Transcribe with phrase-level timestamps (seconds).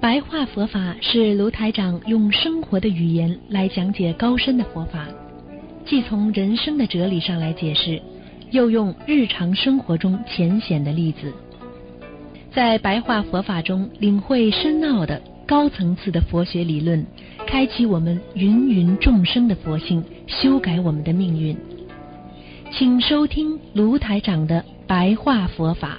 [0.00, 5.06] 白话佛法是卢台长用生活的语言来讲解高深的佛法，
[5.86, 8.02] 既从人生的哲理上来解释，
[8.50, 11.32] 又用日常生活中浅显的例子，
[12.52, 17.06] 在白话佛法中领会深奥的高层次的佛学理论，
[17.52, 21.54] 开启我们芸芸众生的佛性，修改我们的命运。
[22.70, 25.98] 请收听卢台长的白话佛法。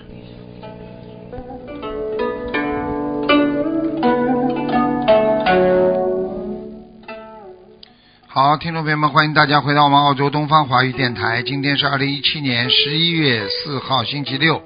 [8.26, 11.44] 好，听众朋友们，欢迎大家回到我们澳洲东方华语电台。
[11.44, 14.60] 今天是二零一七年十一月四号，星期六，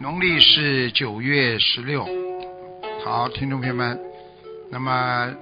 [0.00, 2.04] 农历是九月十六。
[3.04, 3.96] 好，听众朋友们，
[4.72, 5.32] 那么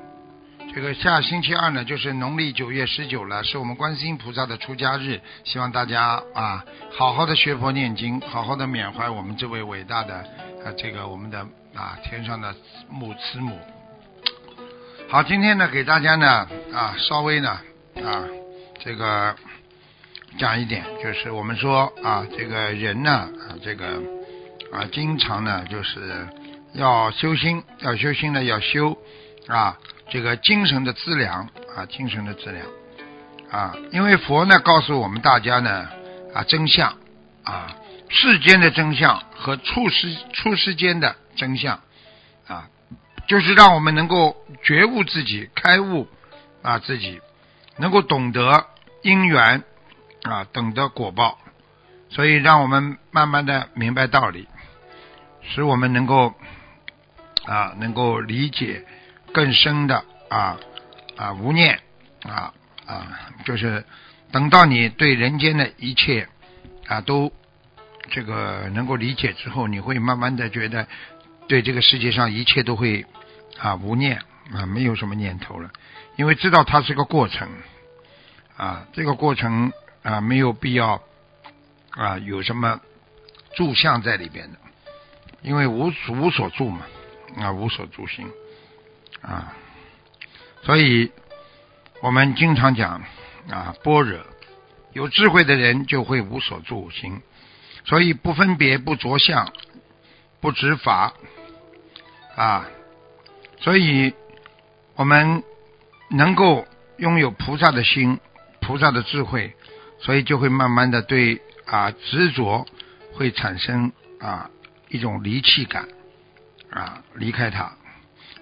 [0.75, 5.21] 这个下星期二呢，就是农历九月十九了，是我们观世音菩萨的出家日。
[5.45, 10.15] 希望大家啊，好好的学佛念经，好好的缅怀我们这位伟大的
[10.65, 11.41] 啊，这个我们的
[11.75, 12.55] 啊天上的
[12.89, 13.59] 母慈母。
[15.11, 17.51] 好，今天呢，给大家呢啊，稍微呢
[18.03, 18.25] 啊，
[18.81, 19.37] 这个
[20.39, 23.29] 讲一点，就是我们说啊，这个人呢，
[23.63, 24.01] 这个
[24.73, 26.27] 啊，经常呢就是
[26.73, 28.97] 要修心，要修心呢，要修
[29.49, 29.77] 啊，
[30.13, 32.67] 这个精神的资粮啊，精神的资粮
[33.51, 35.89] 啊，因为佛呢告诉我们大家呢
[36.35, 36.99] 啊，真相
[37.45, 37.75] 啊，
[38.11, 41.81] 世间的真相和处世处世间的真相
[42.47, 42.69] 啊。
[43.27, 46.07] 就是让我们能够觉悟自己、开悟
[46.61, 47.19] 啊，自己
[47.79, 48.67] 能够懂得
[49.01, 49.65] 因缘
[50.25, 51.39] 啊，懂得果报，
[52.11, 54.47] 所以让我们慢慢的明白道理，
[55.41, 56.35] 使我们能够
[57.47, 58.85] 啊，能够理解
[59.33, 60.59] 更深的啊
[61.17, 61.81] 啊无念
[62.23, 62.53] 啊
[62.87, 63.85] 啊，就是
[64.31, 66.29] 等到你对人间的一切
[66.87, 67.33] 啊都
[68.11, 70.87] 这个能够理解之后，你会慢慢的觉得。
[71.49, 73.05] 对这个世界上一切都会
[73.59, 74.23] 啊无念
[74.55, 75.71] 啊没有什么念头了，
[76.17, 77.49] 因为知道它是个过程
[78.57, 81.03] 啊这个过程啊没有必要
[81.91, 82.81] 啊有什么
[83.55, 84.59] 住相在里边的，
[85.43, 86.87] 因为无无所住嘛
[87.39, 88.25] 啊无所住心
[89.23, 89.55] 啊，
[90.63, 91.11] 所以
[92.03, 93.03] 我们经常讲
[93.51, 94.21] 啊般若
[94.93, 97.23] 有智慧的人就会无所住心，
[97.85, 99.53] 所以不分别不着相
[100.41, 101.15] 不执法。
[102.35, 102.67] 啊，
[103.61, 104.15] 所以
[104.95, 105.43] 我们
[106.09, 106.67] 能够
[106.97, 108.19] 拥有菩萨的心、
[108.61, 109.55] 菩萨的智慧，
[109.99, 112.67] 所以就会慢慢的对啊执着
[113.13, 114.51] 会产生啊
[114.89, 115.89] 一种离弃感
[116.71, 117.77] 啊离开它，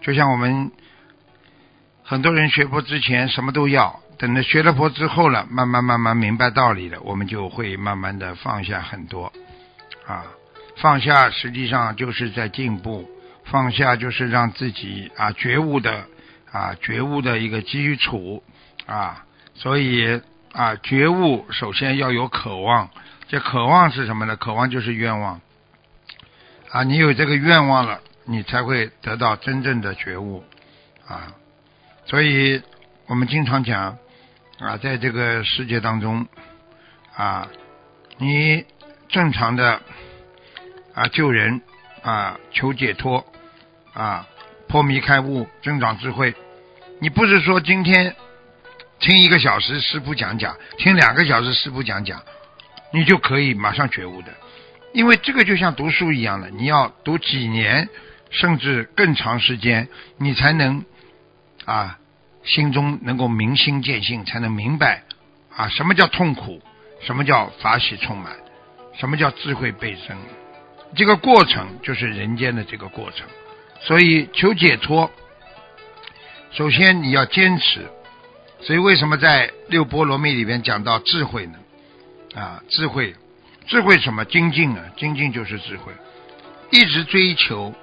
[0.00, 0.70] 就像我们
[2.02, 9.32] 很多人学佛之前什么都要，等着学了佛之后了，慢慢慢慢明白道理了，我们就会慢慢的放下很多
[10.06, 10.24] 啊
[10.76, 13.08] 放下，实际上就是在进步。
[13.42, 16.04] 放下就是让自己啊觉悟的
[16.52, 18.44] 啊觉悟的一个基础
[18.86, 19.24] 啊，
[19.54, 20.20] 所以
[20.52, 22.90] 啊觉悟首先要有渴望，
[23.26, 24.36] 这渴望是什么呢？
[24.36, 25.40] 渴望就是愿望
[26.70, 30.44] 啊，你有这个愿望了，你才会得到真正的觉悟
[31.06, 31.34] 啊。
[32.06, 32.62] 所以
[33.06, 33.98] 我们经常讲
[34.58, 36.26] 啊，在这个世界当中
[37.16, 37.48] 啊，
[38.18, 38.64] 你
[39.08, 39.80] 正常的
[40.94, 41.60] 啊救人
[42.02, 43.26] 啊求解脱。
[43.92, 44.24] 啊，
[44.68, 46.32] 破迷开悟，增长智慧。
[47.00, 48.14] 你不是说今天
[49.00, 52.22] 听一个小时师傅讲讲，听两个小时师傅讲讲，
[52.92, 54.32] 你就可以马上觉悟的。
[54.92, 57.88] 因为这个就像读书一样的，你要读几年，
[58.30, 60.84] 甚至更长时间，你才能
[61.64, 61.98] 啊
[62.44, 65.04] 心中能够明心见性，才能明白
[65.54, 66.62] 啊什么叫痛苦，
[67.02, 68.36] 什么叫法喜充满，
[68.98, 70.16] 什么叫智慧倍增。
[70.96, 73.26] 这个过程就是人间的这个过程。
[73.82, 75.10] 所以求解脱，
[76.52, 77.86] 首先你要坚持。
[78.62, 81.58] 所以为什么在六波罗蜜里边讲到智慧呢？
[82.34, 83.16] 啊，智慧，
[83.66, 84.24] 智慧什么？
[84.26, 85.92] 精进啊，精进就是智慧。
[86.70, 87.74] 一直追求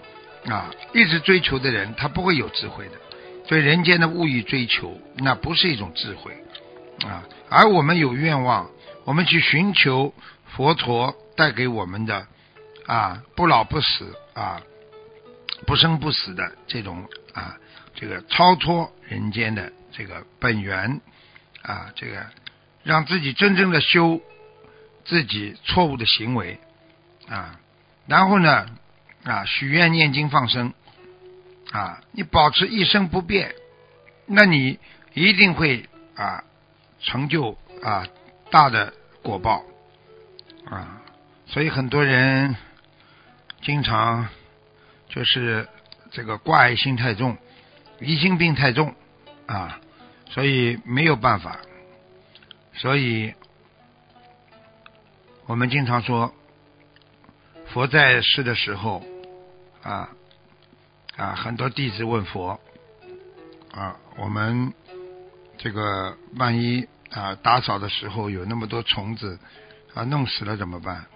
[0.47, 2.93] 啊，一直追求的人，他不会有智慧的。
[3.47, 6.31] 对人间的物欲追求，那不是一种智慧
[7.05, 7.23] 啊。
[7.49, 8.69] 而我们有愿望，
[9.05, 10.13] 我们去寻求
[10.55, 12.27] 佛陀带给我们的
[12.85, 14.61] 啊，不老不死啊。
[15.65, 17.57] 不生不死的这种啊，
[17.95, 21.01] 这个超脱人间的这个本源
[21.63, 22.23] 啊，这个
[22.83, 24.21] 让自己真正的修
[25.03, 26.59] 自己错误的行为
[27.27, 27.59] 啊，
[28.05, 28.67] 然后呢
[29.27, 30.73] 啊许愿念经放生
[31.73, 33.53] 啊，你保持一生不变，
[34.25, 34.79] 那你
[35.13, 36.45] 一定会啊
[37.01, 38.07] 成就啊
[38.49, 39.65] 大的果报
[40.65, 41.01] 啊，
[41.45, 42.55] 所以很多人
[43.61, 44.29] 经常
[45.09, 45.67] 就是
[46.11, 47.37] 这个挂碍心太重，
[47.99, 48.95] 疑心病太重
[49.45, 49.81] 啊，
[50.29, 51.59] 所以没有办法，
[52.75, 53.33] 所以
[55.47, 56.33] 我们经常说，
[57.73, 59.03] 佛在世的时候
[59.87, 60.09] 啊
[61.15, 62.59] 啊，很多弟子问佛
[63.71, 64.73] 啊，我们。
[65.59, 69.39] 这个万一啊打扫的时候有那么多虫子
[69.95, 71.07] 啊弄死了怎么办？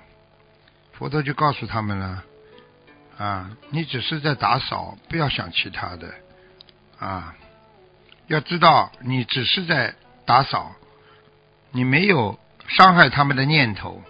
[0.93, 2.23] 佛陀就告诉他们了
[3.19, 6.11] 啊，你只是在打扫，不要想其他的
[6.97, 7.35] 啊，
[8.25, 9.93] 要知道你只是在
[10.25, 10.73] 打扫，
[11.69, 14.01] 你没有伤害他们的念头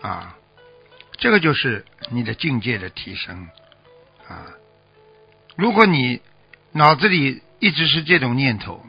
[0.00, 0.36] 啊，
[1.18, 3.48] 这个就是你的境界的提升
[4.30, 4.46] 啊。
[5.56, 6.22] 如果你
[6.72, 8.80] 脑子里一直是这种念头。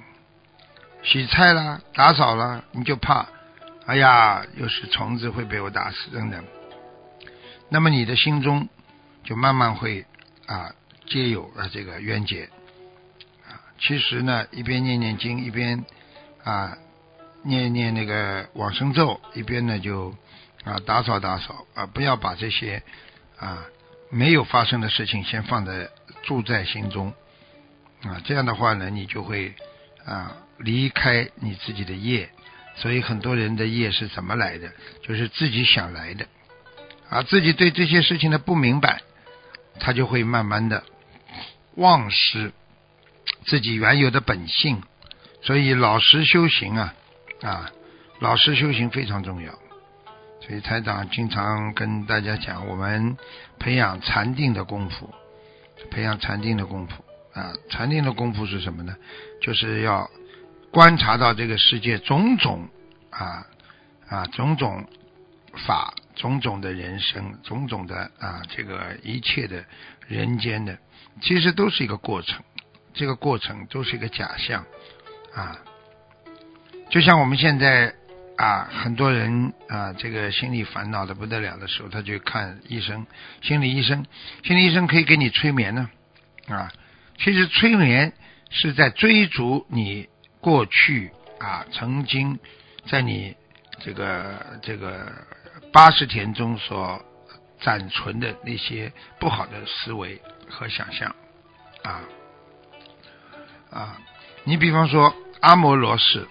[1.04, 3.28] 洗菜啦，打扫啦，你就怕，
[3.88, 6.46] 哎呀，又是虫子会被我打死，等等。
[7.70, 8.70] 那么你的心中
[9.24, 10.06] 就慢慢会
[10.46, 10.76] 啊，
[11.08, 12.44] 皆有了这个冤结
[13.48, 13.66] 啊。
[13.80, 15.84] 其实呢，一边念念经，一边
[16.44, 16.78] 啊
[17.42, 20.14] 念念那个往生咒，一边呢就
[20.64, 22.84] 啊打扫打扫啊，不要把这些
[23.40, 23.66] 啊
[24.12, 25.90] 没有发生的事情先放在
[26.22, 27.12] 住在心中
[28.04, 28.22] 啊。
[28.26, 29.56] 这样的话呢，你就会
[30.06, 30.38] 啊。
[30.64, 32.30] 离开你自己的业，
[32.76, 34.72] 所以很多人的业是怎么来的？
[35.02, 36.28] 就是自己想来的，
[37.10, 39.02] 啊，自己对这些事情的不明白，
[39.80, 40.84] 他就会慢慢的
[41.78, 42.52] 忘失
[43.46, 44.84] 自己原有的本性。
[45.42, 46.94] 所以老实修行啊，
[47.42, 47.72] 啊，
[48.20, 49.58] 老实修行非常重要。
[50.42, 53.16] 所以台长经常跟大家讲，我们
[53.60, 55.14] 培养禅定的功夫，
[55.90, 57.04] 培养禅定的功夫
[57.34, 58.96] 啊，禅定的功夫是什么呢？
[59.42, 60.10] 就是要。
[60.74, 62.70] 观察到这个世界种种
[63.10, 63.46] 啊
[64.08, 64.88] 啊种种
[65.68, 69.66] 法种种的人生种种的啊这个一切的
[70.08, 70.78] 人间的，
[71.22, 72.42] 其实都是一个过程，
[72.94, 74.66] 这个过程都是一个假象
[75.34, 75.60] 啊。
[76.90, 77.94] 就像我们现在
[78.42, 83.06] 啊，很多人啊，这个心里烦恼的不得了的时候，他去看医生，
[83.42, 84.06] 心理医生，
[84.44, 85.90] 心理医生可以给你催眠呢
[86.48, 86.72] 啊。
[87.20, 88.14] 其实催眠
[88.50, 90.10] 是在追逐你。
[90.40, 92.40] 过去啊，曾经
[92.90, 93.36] 在你
[93.80, 95.06] 这个这个
[95.72, 97.00] 八十天中所
[97.60, 101.16] 暂存的那些不好的思维和想象
[101.84, 102.02] 啊
[103.70, 104.02] 啊，
[104.46, 106.28] 你比方说阿摩罗氏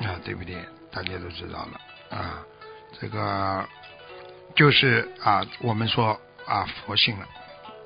[0.00, 0.56] 啊，对不对？
[0.94, 1.80] 大家都知道了
[2.16, 2.46] 啊，
[3.00, 3.68] 这个
[4.54, 7.26] 就是啊，我们说啊佛性了，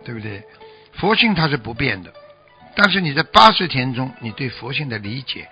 [0.05, 0.43] 对不对？
[0.93, 2.13] 佛性它是不变的。
[2.77, 5.49] 但是你在八十天中，你对佛性的理解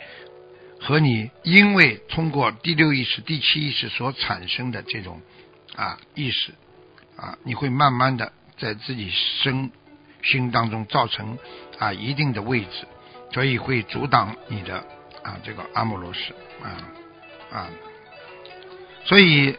[0.80, 5.22] 和你因为通过第六意识、第七意识所产生的这种
[5.74, 6.52] 啊意识
[7.16, 9.72] 啊，你会慢慢的在自己身
[10.22, 11.38] 心当中造成
[11.78, 12.86] 啊一定的位置，
[13.32, 14.76] 所以会阻挡你的
[15.22, 16.84] 啊这个阿姆罗斯啊
[17.50, 17.70] 啊，
[19.04, 19.56] 所以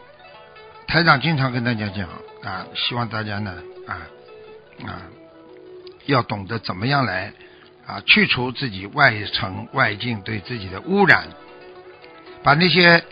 [0.86, 2.08] 台长经常跟大家讲
[2.42, 4.06] 啊，希望大家呢啊
[4.84, 5.02] 啊
[6.06, 7.32] 要懂得怎么样来。
[7.86, 11.26] 啊，去除自己外层外境对自己的污染，
[12.42, 13.02] 把那些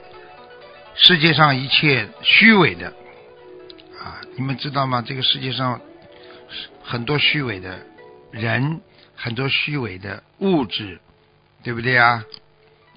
[0.94, 2.88] 世界上一切虚伪的
[3.98, 5.00] 啊，你们知道吗？
[5.00, 5.80] 这个世界上
[6.82, 7.86] 很多虚伪的
[8.30, 8.82] 人，
[9.14, 11.00] 很多虚伪的物质，
[11.62, 12.22] 对不对啊？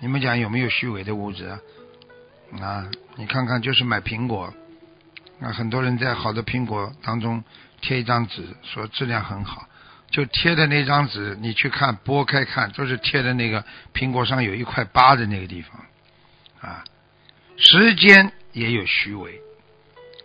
[0.01, 1.61] 你们讲有没有虚伪的物质啊？
[2.61, 4.53] 啊，你看看，就是买苹果，
[5.39, 7.43] 啊，很多人在好的苹果当中
[7.81, 9.67] 贴一张纸，说质量很好。
[10.09, 13.63] 就贴的那张纸，你去看，剥开看，就是贴的那个
[13.93, 15.85] 苹果上有一块疤的那个地方，
[16.61, 16.83] 啊，
[17.57, 19.39] 时间也有虚伪，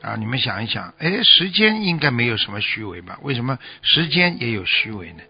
[0.00, 3.18] 啊，你们想一想，哎，时间应该没有什么虚伪吧？
[3.20, 5.22] 为什么时间也有虚伪呢？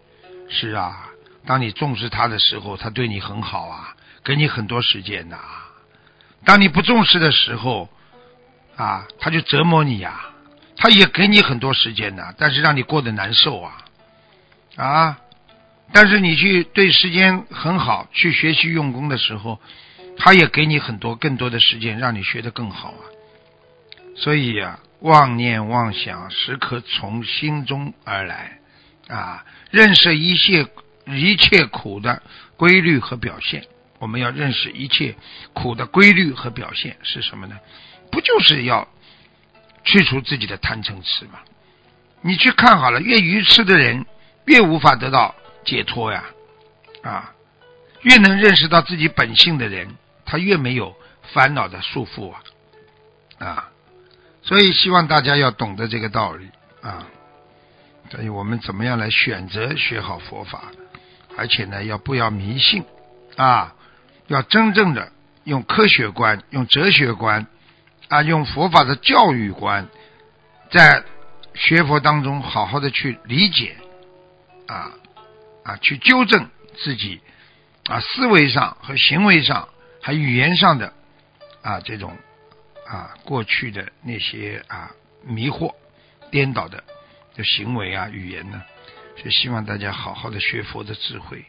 [0.48, 1.08] 是啊，
[1.44, 5.36] 当你重视他的时候，他对你很好啊，给你很多时间呐；
[6.44, 7.88] 当你不重视的时候，
[8.76, 10.30] 啊，他就折磨你呀，
[10.76, 13.78] 他也给你很多时间的，但是让你过得难受啊。
[14.76, 15.18] 啊！
[15.92, 19.60] 但是你去对时间很好，去学习用功的时候，
[20.16, 23.02] 他也给你很多更多的时间，让你学得更好啊。
[24.16, 28.58] 所以呀，妄念妄想时刻从心中而来
[29.08, 30.66] 啊，认识一切
[31.06, 32.20] 一切苦的
[32.56, 33.64] 规律和表现。
[33.98, 35.14] 我们要认识一切
[35.52, 37.58] 苦的规律和表现是什么呢？
[38.10, 38.88] 不就是要
[39.84, 41.40] 去除自己的贪嗔痴吗？
[42.20, 44.06] 你去看好了，越愚痴的人。
[44.46, 45.34] 越无法得到
[45.64, 46.22] 解脱呀，
[47.02, 47.32] 啊，
[48.02, 49.96] 越能认识到自己本性的人，
[50.26, 50.94] 他越没有
[51.32, 52.42] 烦恼的束缚啊
[53.38, 53.70] 啊！
[54.42, 56.50] 所以希望大家要懂得这个道理
[56.82, 57.06] 啊。
[58.10, 60.64] 所以我们怎么样来选择学好佛法，
[61.38, 62.84] 而且呢，要不要迷信
[63.36, 63.74] 啊？
[64.26, 65.12] 要真正的
[65.44, 67.46] 用科学观、用哲学观
[68.08, 69.88] 啊，用佛法的教育观，
[70.70, 71.02] 在
[71.54, 73.76] 学佛当中好好的去理解
[74.66, 74.92] 啊
[75.64, 77.20] 啊，去纠正自己
[77.86, 79.68] 啊思维上和行为上，
[80.02, 80.92] 还语言上的
[81.62, 82.16] 啊这种
[82.86, 84.90] 啊过去的那些啊
[85.22, 85.74] 迷惑、
[86.30, 86.82] 颠倒的。
[87.36, 88.62] 的行为啊，语言呢，
[89.16, 91.44] 就希望大家好好的学佛的智慧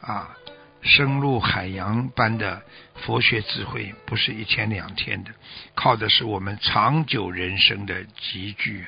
[0.00, 0.36] 啊，
[0.82, 2.62] 深入海洋般的
[2.94, 5.30] 佛学智慧，不是一天两天的，
[5.74, 8.86] 靠的是我们长久人生的积聚，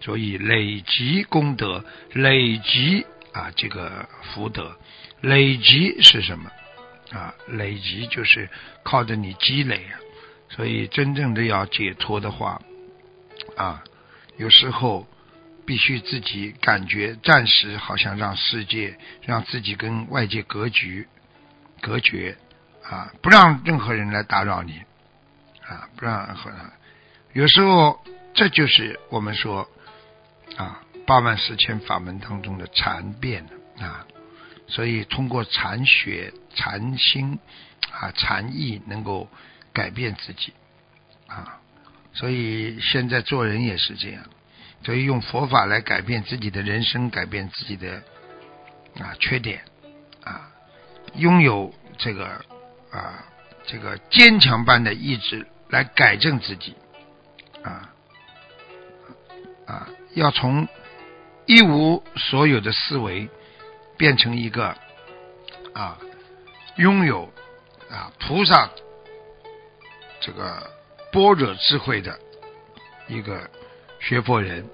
[0.00, 4.76] 所以累积功德，累积啊这个福德，
[5.20, 6.50] 累积是什么
[7.10, 7.34] 啊？
[7.48, 8.48] 累积就是
[8.82, 9.98] 靠着你积累啊，
[10.50, 12.60] 所以真正的要解脱的话
[13.56, 13.82] 啊，
[14.36, 15.06] 有时候。
[15.64, 21.06] 必须自己感觉暂时好像让世界让自己跟外界隔绝
[21.82, 22.38] 隔绝
[22.82, 24.80] 啊，不让任何人来打扰你
[25.66, 26.58] 啊，不让任何人。
[27.34, 29.68] 有时候这就是我们说
[30.56, 33.44] 啊八万四千法门当中的禅变
[33.78, 34.06] 啊，
[34.68, 37.38] 所以通过禅学、禅心
[37.90, 39.28] 啊、禅意能够
[39.72, 40.52] 改变自己
[41.26, 41.58] 啊，
[42.14, 44.22] 所以现在做人也是这样。
[44.84, 48.02] 所以用佛法来改变自己的人生，改变自己的
[49.00, 49.62] 啊缺点
[50.24, 50.51] 啊，
[51.14, 52.26] 拥有这个
[52.90, 53.24] 啊
[53.66, 56.74] 这个坚强般的意志来改正自己
[57.62, 57.92] 啊
[59.66, 60.68] 啊，要从
[61.46, 63.28] 一无所有的思维
[63.96, 64.76] 变成一个
[65.72, 65.98] 啊
[66.76, 67.32] 拥有
[67.90, 68.70] 啊菩萨
[70.20, 70.70] 这个
[71.12, 72.18] 般若智慧的
[73.08, 73.50] 一个。
[74.04, 74.68] 学佛人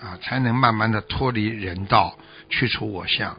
[0.00, 2.18] 啊，才能慢慢的脱离人道，
[2.50, 3.38] 去除我相。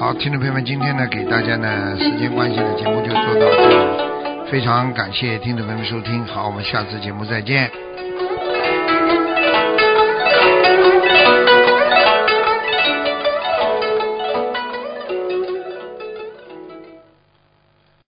[0.00, 7.70] 好，听众朋友们，今天呢，给大家呢时间关系呢节目就做到这里，非常感谢听众朋友们收听，好，我们下次节目再见。